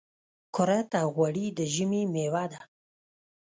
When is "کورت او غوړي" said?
0.55-1.45